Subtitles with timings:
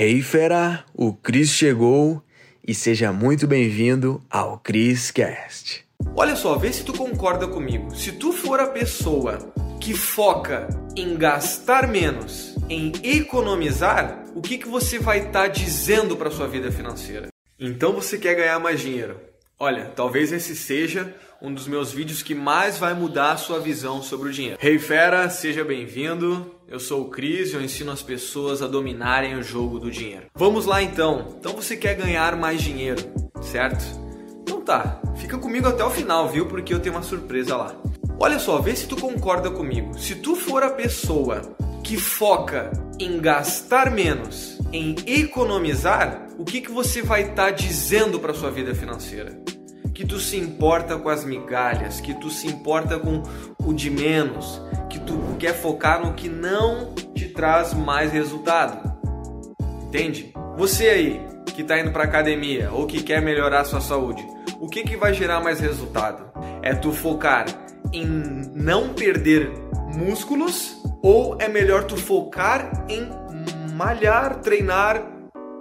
[0.00, 2.22] Hey fera, o Cris chegou
[2.64, 5.84] e seja muito bem-vindo ao Chris Cast.
[6.14, 7.92] Olha só, vê se tu concorda comigo.
[7.96, 14.68] Se tu for a pessoa que foca em gastar menos, em economizar, o que, que
[14.68, 17.26] você vai estar tá dizendo para sua vida financeira?
[17.58, 19.18] Então você quer ganhar mais dinheiro.
[19.60, 21.12] Olha, talvez esse seja
[21.42, 24.56] um dos meus vídeos que mais vai mudar a sua visão sobre o dinheiro.
[24.62, 26.54] Hey fera, seja bem-vindo.
[26.68, 30.26] Eu sou o Cris e eu ensino as pessoas a dominarem o jogo do dinheiro.
[30.36, 31.34] Vamos lá então.
[31.40, 33.02] Então você quer ganhar mais dinheiro,
[33.42, 33.84] certo?
[34.42, 36.46] Então tá, fica comigo até o final, viu?
[36.46, 37.74] Porque eu tenho uma surpresa lá.
[38.20, 39.98] Olha só, vê se tu concorda comigo.
[39.98, 41.42] Se tu for a pessoa
[41.82, 48.20] que foca em gastar menos, em economizar, o que, que você vai estar tá dizendo
[48.20, 49.38] para sua vida financeira?
[49.98, 53.20] que tu se importa com as migalhas, que tu se importa com
[53.58, 58.96] o de menos, que tu quer focar no que não te traz mais resultado.
[59.82, 60.32] Entende?
[60.56, 61.20] Você aí
[61.52, 64.24] que está indo para academia ou que quer melhorar sua saúde,
[64.60, 66.30] o que que vai gerar mais resultado?
[66.62, 67.46] É tu focar
[67.92, 68.06] em
[68.54, 69.50] não perder
[69.96, 73.08] músculos ou é melhor tu focar em
[73.78, 75.00] malhar, treinar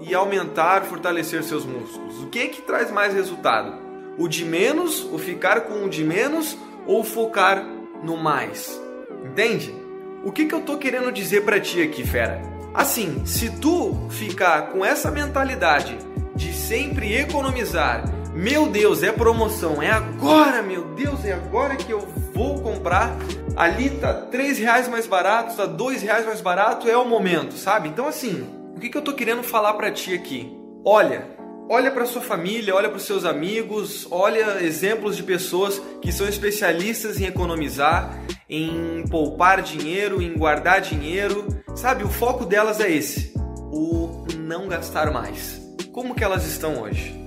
[0.00, 2.18] e aumentar, fortalecer seus músculos?
[2.24, 3.90] O que que traz mais resultado?
[4.20, 6.54] o de menos, o ficar com o de menos
[6.86, 7.64] ou focar
[8.02, 8.78] no mais.
[9.24, 9.74] Entende?
[10.22, 12.42] O que, que eu tô querendo dizer para ti aqui, fera?
[12.74, 15.96] Assim, se tu ficar com essa mentalidade
[16.36, 22.00] de sempre economizar, meu Deus, é promoção, é agora, meu Deus, é agora que eu
[22.32, 23.16] vou comprar.
[23.56, 27.88] Ali tá três reais mais barato, tá dois reais mais barato, é o momento, sabe?
[27.88, 30.56] Então assim, o que, que eu tô querendo falar para ti aqui?
[30.84, 31.38] Olha,
[31.72, 37.20] Olha para sua família, olha para seus amigos, olha exemplos de pessoas que são especialistas
[37.20, 41.46] em economizar, em poupar dinheiro, em guardar dinheiro.
[41.76, 43.32] Sabe, o foco delas é esse:
[43.70, 45.62] o não gastar mais.
[45.92, 47.24] Como que elas estão hoje?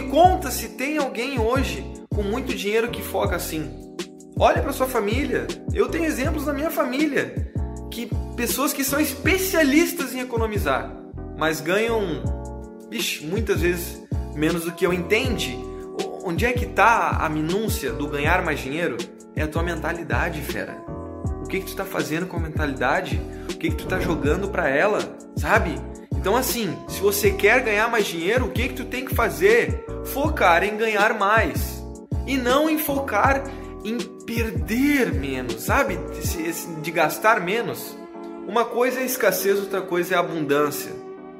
[0.00, 3.94] Me conta se tem alguém hoje com muito dinheiro que foca assim.
[4.38, 5.46] Olha para sua família.
[5.74, 7.52] Eu tenho exemplos na minha família
[7.90, 10.90] que pessoas que são especialistas em economizar,
[11.36, 12.02] mas ganham
[12.88, 14.02] bicho, muitas vezes
[14.34, 15.54] menos do que eu entende.
[16.24, 18.96] Onde é que tá a minúcia do ganhar mais dinheiro?
[19.36, 20.82] É a tua mentalidade, fera.
[21.44, 23.20] O que que tu tá fazendo com a mentalidade?
[23.52, 24.98] O que que tu tá jogando para ela,
[25.36, 25.78] sabe?
[26.20, 29.84] Então assim, se você quer ganhar mais dinheiro, o que que tu tem que fazer?
[30.04, 31.82] Focar em ganhar mais
[32.26, 33.42] e não em focar
[33.84, 35.98] em perder menos, sabe?
[36.82, 37.96] De gastar menos.
[38.46, 40.92] Uma coisa é escassez, outra coisa é abundância.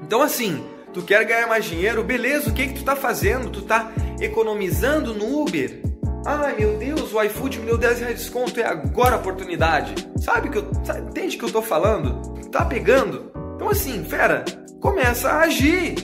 [0.02, 2.02] Então assim, Tu quer ganhar mais dinheiro?
[2.02, 3.48] Beleza, o que que tu tá fazendo?
[3.48, 5.80] Tu tá economizando no Uber?
[6.26, 9.94] Ai meu Deus, o iFood me deu 10 reais de desconto, é agora a oportunidade.
[10.18, 10.68] Sabe que eu.
[10.84, 12.20] Sabe, entende que eu tô falando?
[12.50, 13.30] Tá pegando?
[13.54, 14.44] Então assim, fera,
[14.80, 15.94] começa a agir.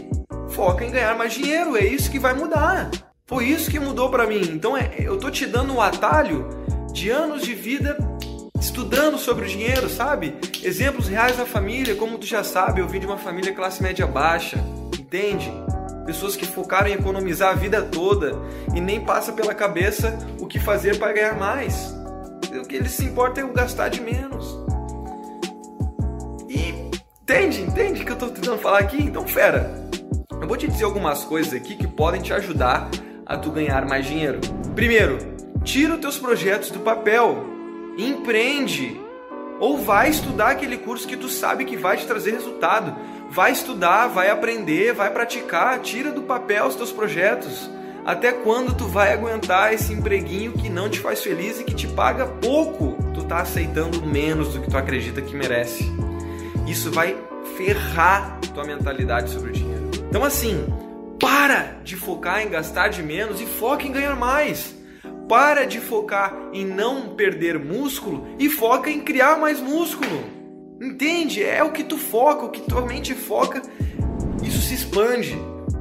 [0.51, 2.91] Foca em ganhar mais dinheiro, é isso que vai mudar.
[3.27, 4.43] Foi isso que mudou para mim.
[4.53, 6.49] Então é, eu tô te dando um atalho
[6.93, 7.97] de anos de vida
[8.61, 10.37] estudando sobre o dinheiro, sabe?
[10.63, 14.07] Exemplos reais da família, como tu já sabe, eu vim de uma família classe média
[14.07, 14.59] baixa,
[14.99, 15.53] entende?
[16.05, 18.33] Pessoas que focaram em economizar a vida toda
[18.75, 21.95] e nem passa pela cabeça o que fazer para ganhar mais.
[22.55, 24.66] O que eles se importam é o gastar de menos.
[27.37, 27.63] Entende?
[27.63, 28.97] Entende que eu tô tentando falar aqui?
[28.97, 29.71] Então, fera,
[30.41, 32.89] eu vou te dizer algumas coisas aqui que podem te ajudar
[33.27, 34.41] a tu ganhar mais dinheiro.
[34.75, 35.19] Primeiro,
[35.63, 37.45] tira os teus projetos do papel
[37.99, 38.99] empreende
[39.61, 42.97] ou vai estudar aquele curso que tu sabe que vai te trazer resultado.
[43.31, 47.71] Vai estudar, vai aprender, vai praticar, tira do papel os teus projetos.
[48.07, 51.87] Até quando tu vai aguentar esse empreguinho que não te faz feliz e que te
[51.87, 52.97] paga pouco?
[53.13, 55.85] Tu tá aceitando menos do que tu acredita que merece.
[56.67, 57.17] Isso vai
[57.57, 59.91] ferrar tua mentalidade sobre o dinheiro.
[60.09, 60.65] Então assim,
[61.19, 64.75] para de focar em gastar de menos e foca em ganhar mais.
[65.29, 70.25] Para de focar em não perder músculo e foca em criar mais músculo.
[70.81, 71.43] Entende?
[71.43, 73.63] É o que tu foca, o que tua mente foca,
[74.43, 75.37] isso se expande.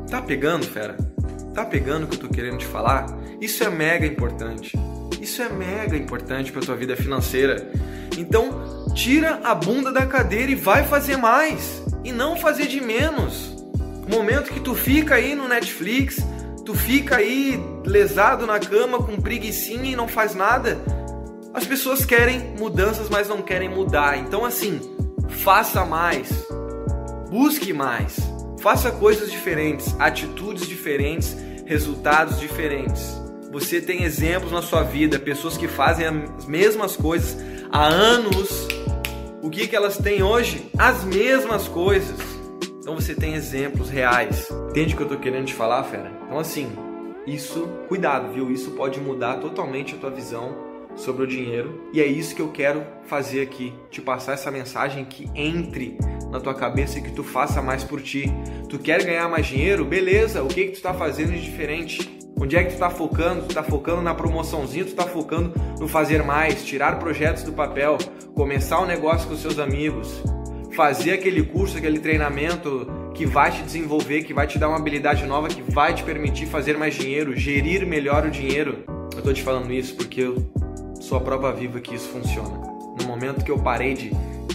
[0.09, 0.95] Tá pegando, fera?
[1.53, 3.05] Tá pegando o que eu tô querendo te falar?
[3.39, 4.77] Isso é mega importante.
[5.21, 7.69] Isso é mega importante para tua vida financeira.
[8.17, 13.53] Então, tira a bunda da cadeira e vai fazer mais e não fazer de menos.
[14.07, 16.25] O momento que tu fica aí no Netflix,
[16.65, 20.79] tu fica aí lesado na cama com preguiçinha e não faz nada.
[21.53, 24.17] As pessoas querem mudanças, mas não querem mudar.
[24.17, 24.79] Então assim,
[25.29, 26.29] faça mais.
[27.29, 28.17] Busque mais.
[28.61, 33.03] Faça coisas diferentes, atitudes diferentes, resultados diferentes.
[33.51, 37.37] Você tem exemplos na sua vida, pessoas que fazem as mesmas coisas
[37.71, 38.74] há anos.
[39.45, 40.65] O que, que elas têm hoje?
[40.75, 42.17] As mesmas coisas.
[42.79, 44.49] Então você tem exemplos reais.
[44.71, 46.11] Entende o que eu tô querendo te falar, fera?
[46.25, 46.67] Então assim,
[47.27, 48.49] isso, cuidado, viu?
[48.49, 50.57] Isso pode mudar totalmente a tua visão
[50.95, 51.79] sobre o dinheiro.
[51.93, 55.95] E é isso que eu quero fazer aqui, te passar essa mensagem que entre
[56.31, 58.25] na tua cabeça e que tu faça mais por ti.
[58.67, 59.85] Tu quer ganhar mais dinheiro?
[59.85, 62.14] Beleza, o que que tu tá fazendo de diferente?
[62.39, 63.43] Onde é que tu tá focando?
[63.43, 67.97] Tu tá focando na promoçãozinha, tu tá focando no fazer mais, tirar projetos do papel,
[68.33, 70.21] começar um negócio com seus amigos,
[70.75, 75.25] fazer aquele curso, aquele treinamento que vai te desenvolver, que vai te dar uma habilidade
[75.25, 78.83] nova, que vai te permitir fazer mais dinheiro, gerir melhor o dinheiro.
[79.15, 80.45] Eu tô te falando isso porque eu
[80.99, 82.59] sou a prova viva que isso funciona.
[82.99, 84.11] No momento que eu parei de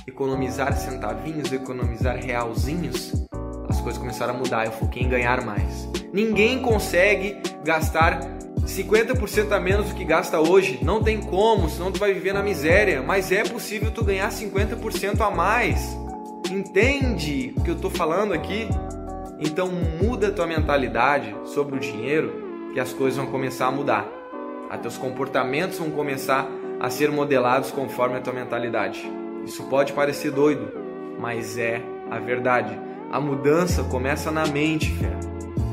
[0.07, 3.27] economizar centavinhos, economizar realzinhos,
[3.67, 4.67] as coisas começaram a mudar.
[4.67, 5.89] Eu foquei em ganhar mais.
[6.13, 8.21] Ninguém consegue gastar
[8.65, 10.79] 50% a menos do que gasta hoje.
[10.83, 13.03] Não tem como, senão tu vai viver na miséria.
[13.03, 15.97] Mas é possível tu ganhar 50% a mais.
[16.51, 18.69] Entende o que eu estou falando aqui?
[19.39, 19.71] Então
[20.03, 24.07] muda a tua mentalidade sobre o dinheiro que as coisas vão começar a mudar.
[24.73, 26.47] Os teus comportamentos vão começar
[26.79, 29.11] a ser modelados conforme a tua mentalidade.
[29.45, 30.73] Isso pode parecer doido,
[31.19, 32.79] mas é a verdade.
[33.11, 35.11] A mudança começa na mente, fé.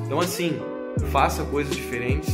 [0.05, 0.59] Então assim,
[1.05, 2.33] faça coisas diferentes,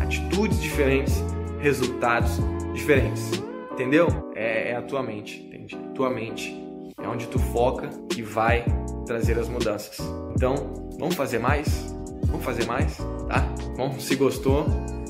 [0.00, 1.22] atitudes diferentes,
[1.60, 2.38] resultados
[2.74, 3.30] diferentes.
[3.72, 4.08] Entendeu?
[4.34, 5.76] É, é a tua mente, entende?
[5.94, 6.52] Tua mente
[7.00, 8.64] é onde tu foca que vai
[9.06, 9.98] trazer as mudanças.
[10.34, 11.94] Então, vamos fazer mais?
[12.26, 12.96] Vamos fazer mais,
[13.28, 13.40] tá?
[13.76, 14.66] Bom, se gostou,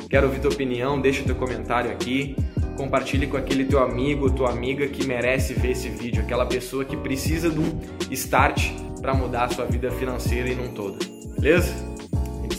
[0.09, 2.37] quero ouvir tua opinião, deixa teu comentário aqui,
[2.77, 6.97] compartilhe com aquele teu amigo, tua amiga que merece ver esse vídeo, aquela pessoa que
[6.97, 7.81] precisa de um
[8.11, 10.99] start para mudar a sua vida financeira e num todo.
[11.39, 11.88] Beleza?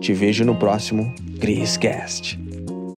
[0.00, 2.45] Te vejo no próximo Criscast.